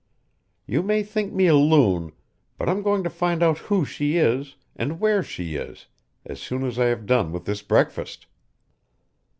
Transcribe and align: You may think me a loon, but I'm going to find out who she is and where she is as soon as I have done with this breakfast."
You 0.65 0.81
may 0.81 1.03
think 1.03 1.31
me 1.31 1.45
a 1.45 1.53
loon, 1.55 2.11
but 2.57 2.67
I'm 2.67 2.81
going 2.81 3.03
to 3.03 3.09
find 3.11 3.43
out 3.43 3.59
who 3.69 3.85
she 3.85 4.17
is 4.17 4.55
and 4.75 4.99
where 4.99 5.21
she 5.21 5.53
is 5.53 5.85
as 6.25 6.41
soon 6.41 6.63
as 6.65 6.79
I 6.79 6.85
have 6.85 7.05
done 7.05 7.31
with 7.31 7.45
this 7.45 7.61
breakfast." 7.61 8.25